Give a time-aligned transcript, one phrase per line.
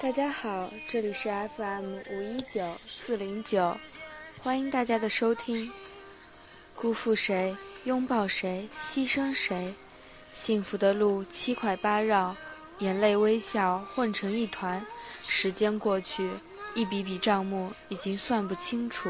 [0.00, 3.74] 大家好，这里是 FM 五一九四零九，
[4.42, 5.72] 欢迎大家的收听。
[6.74, 9.74] 辜负谁，拥抱谁，牺牲谁？
[10.32, 12.36] 幸福的路七拐八绕，
[12.80, 14.84] 眼泪微笑混成一团。
[15.26, 16.30] 时间过去，
[16.74, 19.08] 一笔笔账目已经算不清楚。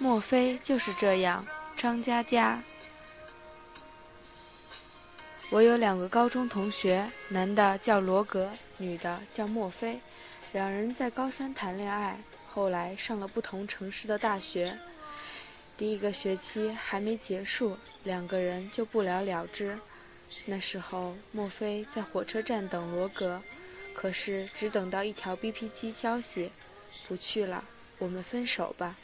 [0.00, 1.44] 莫非就是这样？
[1.74, 2.62] 张嘉佳。
[5.50, 10.00] 我有两个高中同学，男的叫罗格，女的叫墨菲。
[10.52, 12.16] 两人在高三谈恋爱，
[12.52, 14.78] 后来上了不同城市的大学。
[15.76, 19.78] 第一个学期还没结束，两个人就不了了之。
[20.44, 23.42] 那时候，墨菲在火车站等罗格，
[23.94, 26.52] 可是只等到一条 BP 机消息：
[27.08, 27.64] 不去了，
[27.98, 28.96] 我们分手吧。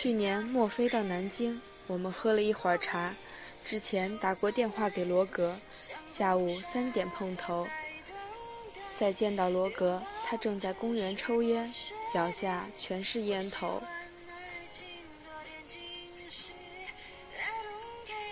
[0.00, 3.14] 去年墨菲到南京，我们喝了一会儿茶，
[3.62, 5.54] 之前打过电话给罗格，
[6.06, 7.68] 下午三点碰头。
[8.94, 11.70] 再见到罗格，他正在公园抽烟，
[12.10, 13.82] 脚下全是烟头。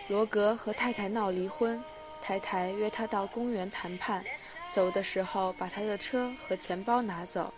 [0.06, 1.84] 罗格和太太闹离婚，
[2.22, 4.24] 太太约他到公园谈判，
[4.72, 7.52] 走的时候把他的车和钱包拿走，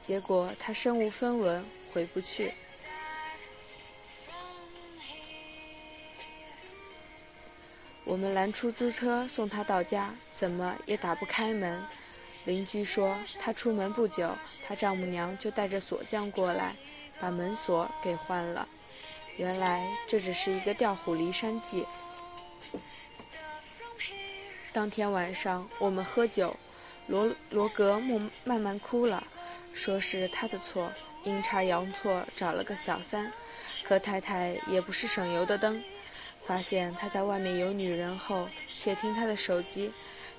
[0.00, 2.54] 结果他身无分文，回不去。
[8.10, 11.80] 我们拦出租车送他到家，怎么也打不开门。
[12.44, 14.36] 邻居说他出门不久，
[14.66, 16.74] 他丈母娘就带着锁匠过来，
[17.20, 18.66] 把门锁给换了。
[19.36, 21.86] 原来这只是一个调虎离山计。
[24.72, 26.56] 当天晚上我们喝酒，
[27.06, 29.22] 罗罗格慢慢慢哭了，
[29.72, 30.90] 说是他的错，
[31.22, 33.30] 阴差阳错找了个小三，
[33.84, 35.80] 可太太也不是省油的灯。
[36.44, 39.92] 发现他在外面有女人后，窃听他的手机。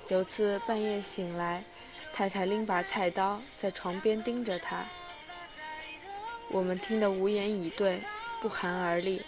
[0.10, 1.64] 有次半夜醒来，
[2.12, 4.86] 太太拎把菜刀在床边盯着他。
[6.50, 8.02] 我们听得无言以对，
[8.42, 9.22] 不寒而栗。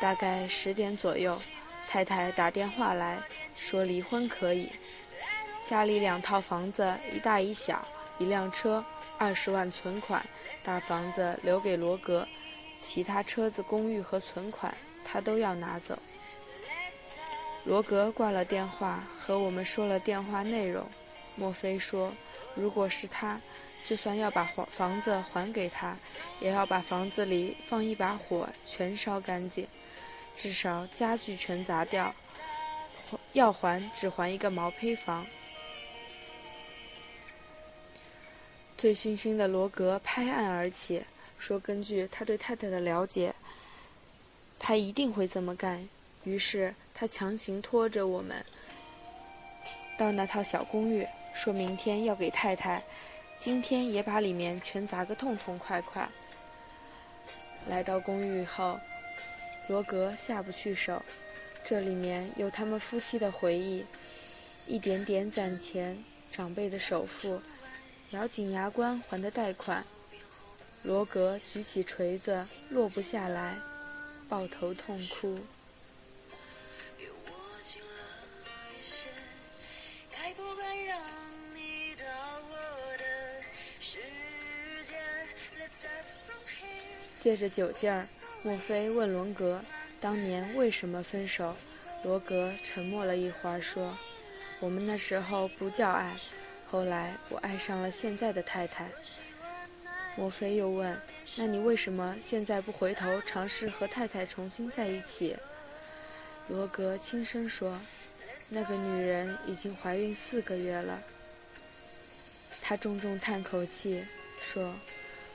[0.00, 1.38] 大概十点左右，
[1.86, 3.20] 太太打电话来
[3.54, 4.70] 说离婚可以，
[5.66, 7.86] 家里两套房子，一大一小，
[8.18, 8.82] 一辆车，
[9.18, 10.24] 二十万存款，
[10.64, 12.26] 大房子留给罗格，
[12.80, 14.74] 其他车子、公寓和存款。
[15.04, 15.98] 他都要拿走。
[17.64, 20.86] 罗格挂了电话，和我们说了电话内容。
[21.36, 22.12] 莫非说，
[22.54, 23.40] 如果是他，
[23.84, 25.96] 就算要把房房子还给他，
[26.40, 29.66] 也要把房子里放一把火，全烧干净，
[30.36, 32.14] 至少家具全砸掉。
[33.32, 35.26] 要还只还一个毛坯房。
[38.76, 41.02] 醉醺醺的罗格拍案而起，
[41.38, 43.34] 说：“根据他对太太的了解。”
[44.62, 45.88] 他一定会这么干，
[46.22, 48.44] 于是他强行拖着我们
[49.96, 52.84] 到那套小公寓，说明天要给太太，
[53.38, 56.06] 今天也把里面全砸个痛痛快快。
[57.68, 58.78] 来到公寓后，
[59.68, 61.02] 罗格下不去手，
[61.64, 63.84] 这里面有他们夫妻的回忆，
[64.66, 65.96] 一点点攒钱，
[66.30, 67.40] 长辈的首付，
[68.10, 69.84] 咬紧牙关还的贷款。
[70.82, 73.56] 罗格举起锤子，落不下来。
[74.30, 75.38] 抱头痛哭。
[87.18, 88.06] 借着酒劲儿，
[88.42, 89.62] 莫非问伦格
[90.00, 91.54] 当年为什么分手？
[92.02, 93.94] 罗格沉默了一会儿，说
[94.58, 96.16] ：“我们那时候不叫爱，
[96.70, 98.88] 后来我爱上了现在的太太。”
[100.20, 101.00] 莫非又问
[101.38, 105.34] ：“那你为什么现在不回头尝试和太太重新在一起？”
[106.46, 107.80] 罗格轻声说
[108.50, 111.02] ：“那个女人已经怀孕四个月了。”
[112.60, 114.04] 他重重叹口气
[114.38, 114.74] 说：“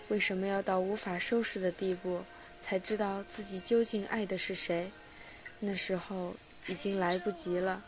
[0.10, 2.24] 为什么要到无法收拾的地步，
[2.62, 4.92] 才知道自己究竟爱的是谁？
[5.60, 6.36] 那时候
[6.68, 7.84] 已经来不及了。”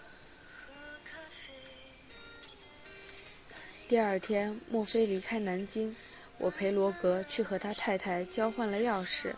[3.87, 5.95] 第二天，莫非离开南京。
[6.37, 9.33] 我陪罗格去和他太太交换了钥匙。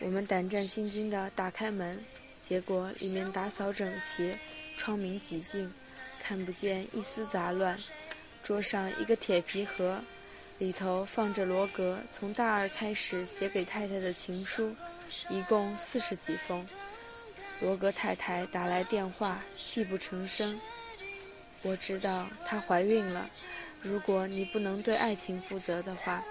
[0.00, 2.02] 我们胆战心惊地打开门，
[2.40, 4.34] 结果里面打扫整齐，
[4.76, 5.72] 窗明几净，
[6.20, 7.78] 看不见一丝杂乱。
[8.42, 10.00] 桌上一个铁皮盒，
[10.58, 14.74] 里头放着罗格从大二开始写给太太的情书，
[15.30, 16.66] 一共四十几封。
[17.60, 20.60] 罗格太太打来电话，泣不成声。
[21.62, 23.30] 我知道她怀孕了。
[23.84, 26.24] 如果你不能对爱情负责的话，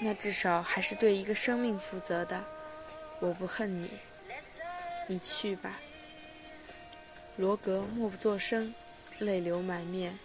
[0.00, 2.40] 那至少还是对一个生命负责的。
[3.18, 3.90] 我不恨你，
[5.08, 5.80] 你去吧。
[7.36, 8.72] 罗格默不作声，
[9.18, 10.16] 泪流满面。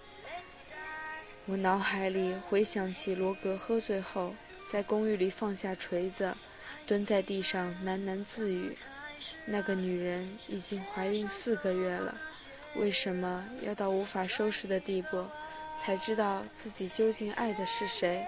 [1.48, 4.36] 我脑海里回想起罗格喝醉后
[4.70, 6.32] 在公寓里放下锤子，
[6.86, 8.78] 蹲在地上喃喃自语
[9.44, 12.16] ：“那个女人已经怀孕四个月了，
[12.76, 15.26] 为什么要到无法收拾的地步？”
[15.82, 18.28] 才知道自己究竟爱的是谁，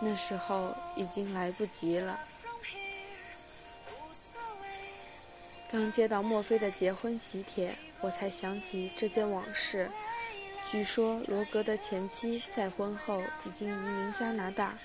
[0.00, 2.18] 那时候已经来不及了。
[5.70, 9.90] 刚接到墨菲的结婚喜帖，我才想起这件往事。
[10.70, 14.76] 据说罗格的前妻再婚后已经移民加拿大，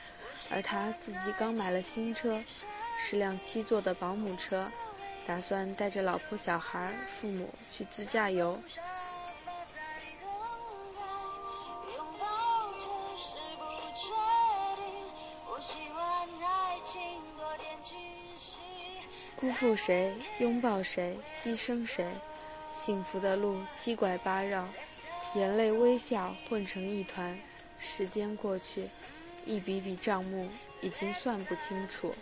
[0.51, 2.39] 而他自己刚买了新车，
[3.00, 4.71] 是辆七座的保姆车，
[5.25, 8.59] 打算带着老婆、小孩、父母去自驾游。
[19.41, 22.05] 辜负谁，拥抱谁，牺牲谁？
[22.71, 24.69] 幸福的路七拐八绕，
[25.33, 27.35] 眼泪微笑混成一团。
[27.79, 28.88] 时间过去，
[29.43, 30.47] 一笔笔账目
[30.83, 32.13] 已经算不清楚。